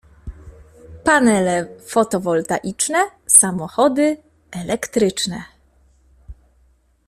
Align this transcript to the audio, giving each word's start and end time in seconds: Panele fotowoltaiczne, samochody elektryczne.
Panele 1.05 1.67
fotowoltaiczne, 1.79 2.99
samochody 3.27 4.17
elektryczne. 4.51 5.43